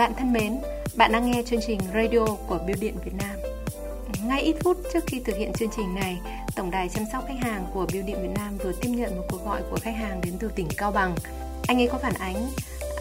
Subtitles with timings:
[0.00, 0.58] Bạn thân mến,
[0.96, 3.36] bạn đang nghe chương trình radio của Bưu điện Việt Nam.
[4.26, 6.20] Ngay ít phút trước khi thực hiện chương trình này,
[6.56, 9.22] Tổng đài chăm sóc khách hàng của Bưu điện Việt Nam vừa tiếp nhận một
[9.30, 11.14] cuộc gọi của khách hàng đến từ tỉnh Cao Bằng.
[11.66, 12.36] Anh ấy có phản ánh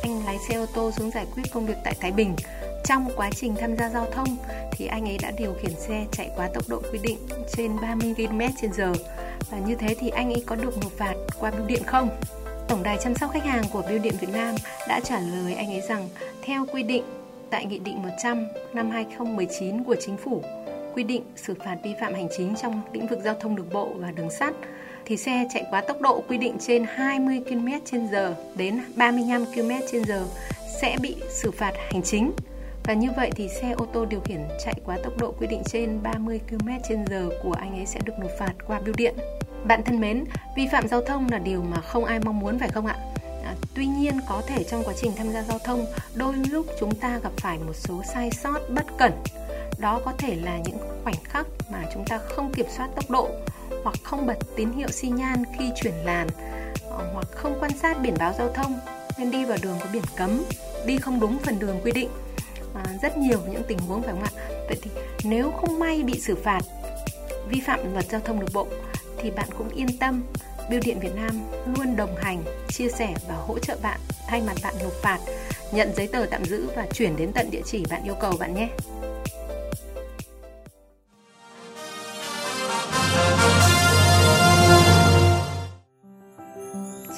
[0.01, 2.35] anh lái xe ô tô xuống giải quyết công việc tại Thái Bình.
[2.85, 4.37] Trong quá trình tham gia giao thông
[4.71, 7.17] thì anh ấy đã điều khiển xe chạy quá tốc độ quy định
[7.57, 8.95] trên 30 km/h
[9.51, 12.09] và như thế thì anh ấy có được nộp phạt qua bưu điện không?
[12.69, 14.55] Tổng đài chăm sóc khách hàng của Bưu điện Việt Nam
[14.87, 16.09] đã trả lời anh ấy rằng,
[16.41, 17.03] theo quy định
[17.49, 20.43] tại Nghị định 100 năm 2019 của Chính phủ,
[20.95, 23.89] quy định xử phạt vi phạm hành chính trong lĩnh vực giao thông đường bộ
[23.95, 24.53] và đường sắt,
[25.05, 30.25] thì xe chạy quá tốc độ quy định trên 20 km/h đến 35 km/h
[30.81, 32.31] sẽ bị xử phạt hành chính.
[32.83, 35.61] Và như vậy thì xe ô tô điều khiển chạy quá tốc độ quy định
[35.65, 39.15] trên 30 km/h của anh ấy sẽ được nộp phạt qua bưu điện.
[39.63, 42.69] Bạn thân mến, vi phạm giao thông là điều mà không ai mong muốn phải
[42.69, 42.95] không ạ?
[43.45, 46.95] À, tuy nhiên có thể trong quá trình tham gia giao thông đôi lúc chúng
[46.95, 49.11] ta gặp phải một số sai sót bất cẩn.
[49.79, 53.29] Đó có thể là những khoảnh khắc mà chúng ta không kiểm soát tốc độ
[53.83, 56.27] hoặc không bật tín hiệu xi nhan khi chuyển làn
[56.89, 58.79] ờ, hoặc không quan sát biển báo giao thông
[59.19, 60.43] nên đi vào đường có biển cấm
[60.85, 62.09] đi không đúng phần đường quy định.
[62.75, 64.31] À, rất nhiều những tình huống phải không ạ?
[64.67, 64.91] Vậy thì
[65.23, 66.61] nếu không may bị xử phạt
[67.49, 68.67] vi phạm luật giao thông đường bộ
[69.21, 70.23] thì bạn cũng yên tâm
[70.69, 71.31] Biêu điện Việt Nam
[71.75, 75.19] luôn đồng hành, chia sẻ và hỗ trợ bạn thay mặt bạn nộp phạt,
[75.71, 78.55] nhận giấy tờ tạm giữ và chuyển đến tận địa chỉ bạn yêu cầu bạn
[78.55, 78.69] nhé.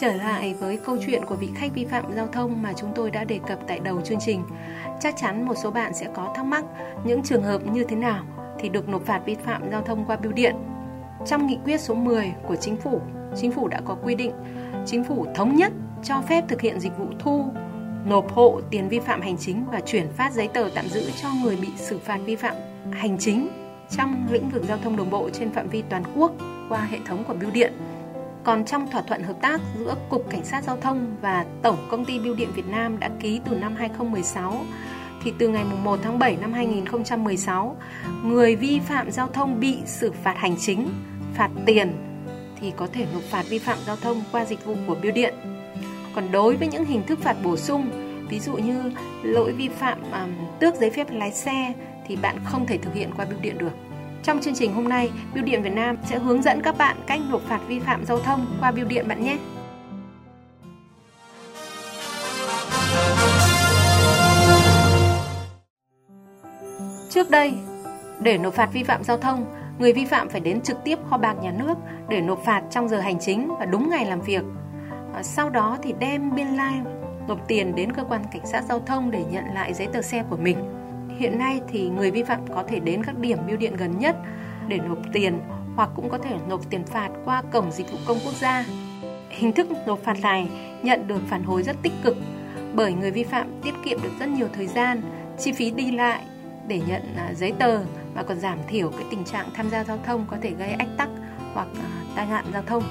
[0.01, 3.11] Trở lại với câu chuyện của vị khách vi phạm giao thông mà chúng tôi
[3.11, 4.43] đã đề cập tại đầu chương trình.
[4.99, 6.65] Chắc chắn một số bạn sẽ có thắc mắc
[7.03, 8.25] những trường hợp như thế nào
[8.59, 10.55] thì được nộp phạt vi phạm giao thông qua bưu điện.
[11.27, 13.01] Trong nghị quyết số 10 của chính phủ,
[13.35, 14.31] chính phủ đã có quy định
[14.85, 15.71] chính phủ thống nhất
[16.03, 17.45] cho phép thực hiện dịch vụ thu,
[18.05, 21.29] nộp hộ tiền vi phạm hành chính và chuyển phát giấy tờ tạm giữ cho
[21.43, 22.55] người bị xử phạt vi phạm
[22.91, 23.49] hành chính
[23.97, 26.31] trong lĩnh vực giao thông đồng bộ trên phạm vi toàn quốc
[26.69, 27.73] qua hệ thống của bưu điện.
[28.43, 32.05] Còn trong thỏa thuận hợp tác giữa Cục Cảnh sát Giao thông và Tổng Công
[32.05, 34.65] ty Bưu điện Việt Nam đã ký từ năm 2016
[35.23, 37.75] thì từ ngày 1 tháng 7 năm 2016,
[38.23, 40.89] người vi phạm giao thông bị xử phạt hành chính,
[41.41, 41.93] phạt tiền
[42.59, 45.33] thì có thể nộp phạt vi phạm giao thông qua dịch vụ của bưu điện.
[46.15, 47.89] Còn đối với những hình thức phạt bổ sung,
[48.29, 48.91] ví dụ như
[49.23, 51.73] lỗi vi phạm um, tước giấy phép lái xe
[52.07, 53.71] thì bạn không thể thực hiện qua bưu điện được.
[54.23, 57.19] Trong chương trình hôm nay, Bưu điện Việt Nam sẽ hướng dẫn các bạn cách
[57.29, 59.37] nộp phạt vi phạm giao thông qua bưu điện bạn nhé.
[67.09, 67.53] Trước đây,
[68.19, 69.45] để nộp phạt vi phạm giao thông,
[69.81, 71.73] người vi phạm phải đến trực tiếp kho bạc nhà nước
[72.09, 74.43] để nộp phạt trong giờ hành chính và đúng ngày làm việc.
[75.13, 76.81] À, sau đó thì đem biên lai
[77.27, 80.23] nộp tiền đến cơ quan cảnh sát giao thông để nhận lại giấy tờ xe
[80.29, 80.57] của mình.
[81.17, 84.15] Hiện nay thì người vi phạm có thể đến các điểm bưu điện gần nhất
[84.67, 85.39] để nộp tiền
[85.75, 88.65] hoặc cũng có thể nộp tiền phạt qua cổng dịch vụ công quốc gia.
[89.29, 90.49] Hình thức nộp phạt này
[90.83, 92.17] nhận được phản hồi rất tích cực
[92.73, 95.01] bởi người vi phạm tiết kiệm được rất nhiều thời gian,
[95.39, 96.21] chi phí đi lại
[96.67, 97.79] để nhận à, giấy tờ
[98.15, 100.89] mà còn giảm thiểu cái tình trạng tham gia giao thông có thể gây ách
[100.97, 101.09] tắc
[101.53, 102.83] hoặc à, tai nạn giao thông.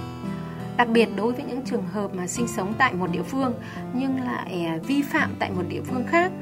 [0.77, 3.55] Đặc biệt đối với những trường hợp mà sinh sống tại một địa phương
[3.95, 6.33] nhưng lại à, vi phạm tại một địa phương khác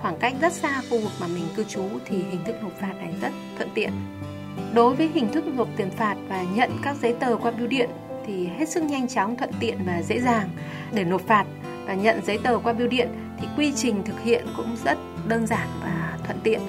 [0.00, 2.92] khoảng cách rất xa khu vực mà mình cư trú thì hình thức nộp phạt
[2.98, 3.90] này rất thuận tiện.
[4.74, 7.90] Đối với hình thức nộp tiền phạt và nhận các giấy tờ qua bưu điện
[8.26, 10.48] thì hết sức nhanh chóng, thuận tiện và dễ dàng.
[10.92, 11.44] Để nộp phạt
[11.86, 13.08] và nhận giấy tờ qua bưu điện
[13.40, 14.98] thì quy trình thực hiện cũng rất
[15.28, 16.60] đơn giản và thuận tiện.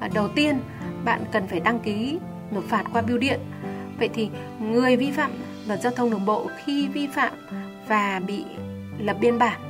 [0.00, 0.60] À, đầu tiên,
[1.04, 2.18] bạn cần phải đăng ký
[2.50, 3.40] nộp phạt qua bưu điện.
[3.98, 4.30] Vậy thì
[4.60, 5.30] người vi phạm
[5.66, 7.32] luật giao thông đường bộ khi vi phạm
[7.88, 8.44] và bị
[8.98, 9.60] lập biên bản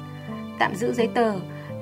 [0.58, 1.32] tạm giữ giấy tờ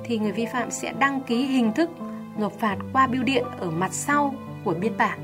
[0.03, 1.89] thì người vi phạm sẽ đăng ký hình thức
[2.37, 5.19] nộp phạt qua bưu điện ở mặt sau của biên bản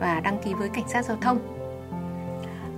[0.00, 1.38] và đăng ký với cảnh sát giao thông.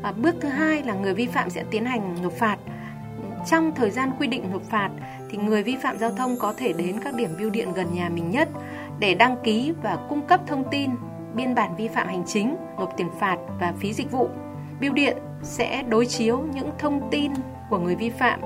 [0.02, 2.56] Và bước thứ hai là người vi phạm sẽ tiến hành nộp phạt.
[3.50, 4.90] Trong thời gian quy định nộp phạt
[5.30, 8.08] thì người vi phạm giao thông có thể đến các điểm bưu điện gần nhà
[8.08, 8.48] mình nhất
[8.98, 10.90] để đăng ký và cung cấp thông tin
[11.34, 14.28] biên bản vi phạm hành chính, nộp tiền phạt và phí dịch vụ.
[14.80, 17.32] Bưu điện sẽ đối chiếu những thông tin
[17.70, 18.40] của người vi phạm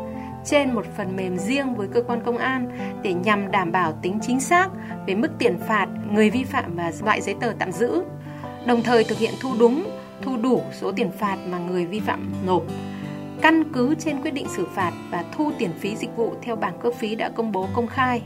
[0.44, 2.70] trên một phần mềm riêng với cơ quan công an
[3.02, 4.68] để nhằm đảm bảo tính chính xác
[5.06, 8.02] về mức tiền phạt người vi phạm và loại giấy tờ tạm giữ,
[8.66, 9.84] đồng thời thực hiện thu đúng,
[10.22, 12.62] thu đủ số tiền phạt mà người vi phạm nộp.
[13.40, 16.78] Căn cứ trên quyết định xử phạt và thu tiền phí dịch vụ theo bảng
[16.78, 18.22] cước phí đã công bố công khai,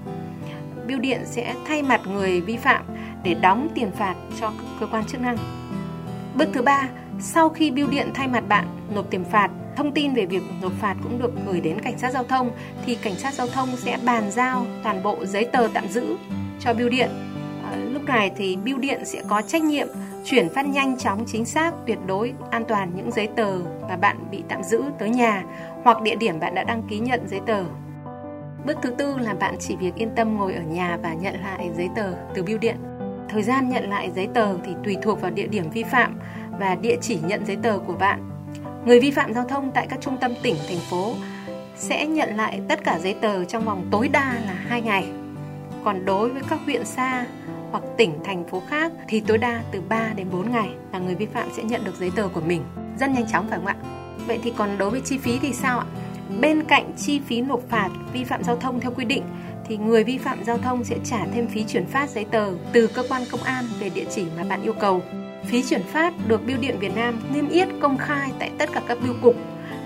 [0.88, 2.84] Bưu điện sẽ thay mặt người vi phạm
[3.24, 5.36] để đóng tiền phạt cho cơ quan chức năng.
[6.34, 6.88] Bước thứ ba,
[7.20, 10.72] sau khi bưu điện thay mặt bạn nộp tiền phạt thông tin về việc nộp
[10.72, 12.50] phạt cũng được gửi đến cảnh sát giao thông
[12.86, 16.16] thì cảnh sát giao thông sẽ bàn giao toàn bộ giấy tờ tạm giữ
[16.60, 17.10] cho bưu điện.
[17.64, 19.88] À, lúc này thì bưu điện sẽ có trách nhiệm
[20.24, 23.58] chuyển phát nhanh chóng chính xác tuyệt đối an toàn những giấy tờ
[23.88, 25.44] mà bạn bị tạm giữ tới nhà
[25.84, 27.64] hoặc địa điểm bạn đã đăng ký nhận giấy tờ.
[28.66, 31.70] Bước thứ tư là bạn chỉ việc yên tâm ngồi ở nhà và nhận lại
[31.76, 32.76] giấy tờ từ bưu điện.
[33.28, 36.18] Thời gian nhận lại giấy tờ thì tùy thuộc vào địa điểm vi phạm
[36.58, 38.30] và địa chỉ nhận giấy tờ của bạn.
[38.86, 41.14] Người vi phạm giao thông tại các trung tâm tỉnh, thành phố
[41.76, 45.06] sẽ nhận lại tất cả giấy tờ trong vòng tối đa là 2 ngày.
[45.84, 47.26] Còn đối với các huyện xa
[47.70, 51.14] hoặc tỉnh, thành phố khác thì tối đa từ 3 đến 4 ngày là người
[51.14, 52.62] vi phạm sẽ nhận được giấy tờ của mình.
[53.00, 53.76] Rất nhanh chóng phải không ạ?
[54.26, 55.86] Vậy thì còn đối với chi phí thì sao ạ?
[56.40, 59.22] Bên cạnh chi phí nộp phạt vi phạm giao thông theo quy định,
[59.64, 62.86] thì người vi phạm giao thông sẽ trả thêm phí chuyển phát giấy tờ từ
[62.86, 65.02] cơ quan công an về địa chỉ mà bạn yêu cầu.
[65.44, 68.82] Phí chuyển phát được Bưu điện Việt Nam niêm yết công khai tại tất cả
[68.88, 69.36] các bưu cục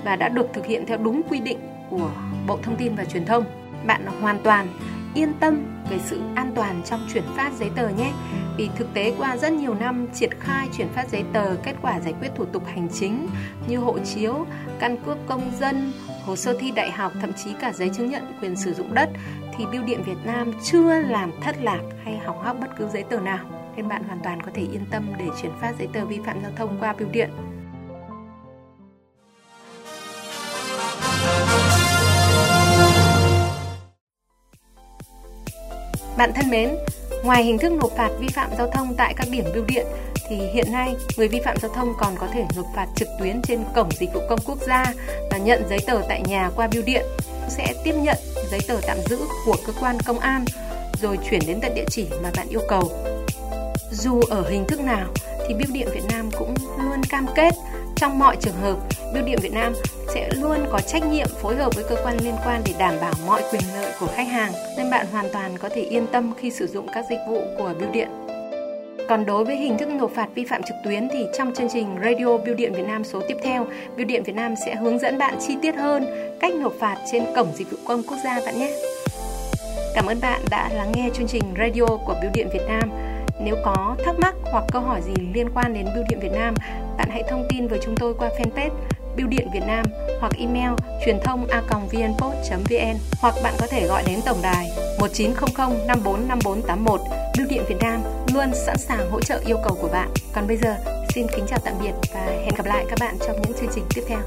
[0.05, 1.59] và đã được thực hiện theo đúng quy định
[1.91, 2.11] của
[2.47, 3.45] Bộ Thông tin và Truyền thông.
[3.87, 4.67] Bạn hoàn toàn
[5.15, 8.13] yên tâm về sự an toàn trong chuyển phát giấy tờ nhé.
[8.57, 12.01] Vì thực tế qua rất nhiều năm triển khai chuyển phát giấy tờ kết quả
[12.01, 13.29] giải quyết thủ tục hành chính
[13.69, 14.47] như hộ chiếu,
[14.79, 15.93] căn cước công dân,
[16.25, 19.09] hồ sơ thi đại học, thậm chí cả giấy chứng nhận quyền sử dụng đất
[19.57, 23.05] thì Bưu điện Việt Nam chưa làm thất lạc hay hỏng hóc bất cứ giấy
[23.11, 23.47] tờ nào.
[23.77, 26.43] Nên bạn hoàn toàn có thể yên tâm để chuyển phát giấy tờ vi phạm
[26.43, 27.31] giao thông qua bưu điện.
[36.19, 36.77] Bạn thân mến,
[37.27, 39.87] ngoài hình thức nộp phạt vi phạm giao thông tại các điểm bưu điện
[40.29, 43.43] thì hiện nay người vi phạm giao thông còn có thể nộp phạt trực tuyến
[43.43, 44.85] trên cổng dịch vụ công quốc gia
[45.31, 47.05] và nhận giấy tờ tại nhà qua bưu điện
[47.49, 48.17] sẽ tiếp nhận
[48.51, 50.45] giấy tờ tạm giữ của cơ quan công an
[51.03, 52.93] rồi chuyển đến tận địa chỉ mà bạn yêu cầu.
[53.91, 55.07] Dù ở hình thức nào
[55.49, 57.55] thì Bưu điện Việt Nam cũng luôn cam kết
[57.97, 58.77] trong mọi trường hợp,
[59.15, 59.75] Bưu điện Việt Nam
[60.17, 63.13] sẽ luôn có trách nhiệm phối hợp với cơ quan liên quan để đảm bảo
[63.27, 66.51] mọi quyền lợi của khách hàng, nên bạn hoàn toàn có thể yên tâm khi
[66.51, 68.09] sử dụng các dịch vụ của Bưu điện.
[69.09, 71.97] Còn đối với hình thức nộp phạt vi phạm trực tuyến thì trong chương trình
[72.05, 73.67] Radio Bưu điện Việt Nam số tiếp theo,
[73.97, 76.07] Bưu điện Việt Nam sẽ hướng dẫn bạn chi tiết hơn
[76.41, 78.73] cách nộp phạt trên cổng dịch vụ công quốc gia bạn nhé.
[79.95, 82.91] Cảm ơn bạn đã lắng nghe chương trình radio của Bưu điện Việt Nam.
[83.41, 86.55] Nếu có thắc mắc hoặc câu hỏi gì liên quan đến Bưu điện Việt Nam,
[86.99, 88.71] bạn hãy thông tin với chúng tôi qua fanpage
[89.17, 89.85] Bưu điện Việt Nam
[90.21, 90.71] hoặc email
[91.05, 94.71] truyền thông a.vnpost.vn hoặc bạn có thể gọi đến tổng đài
[95.01, 97.01] 1900 545481.
[97.39, 98.03] Bưu điện Việt Nam
[98.35, 100.09] luôn sẵn sàng hỗ trợ yêu cầu của bạn.
[100.33, 100.77] Còn bây giờ,
[101.15, 103.85] xin kính chào tạm biệt và hẹn gặp lại các bạn trong những chương trình
[103.95, 104.21] tiếp theo.